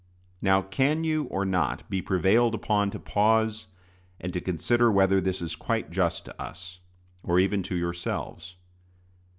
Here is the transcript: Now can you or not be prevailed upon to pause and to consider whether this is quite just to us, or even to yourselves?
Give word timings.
Now 0.41 0.63
can 0.63 1.03
you 1.03 1.25
or 1.25 1.45
not 1.45 1.87
be 1.87 2.01
prevailed 2.01 2.55
upon 2.55 2.89
to 2.89 2.97
pause 2.99 3.67
and 4.19 4.33
to 4.33 4.41
consider 4.41 4.91
whether 4.91 5.21
this 5.21 5.43
is 5.43 5.55
quite 5.55 5.91
just 5.91 6.25
to 6.25 6.41
us, 6.41 6.79
or 7.21 7.37
even 7.39 7.61
to 7.61 7.75
yourselves? 7.75 8.55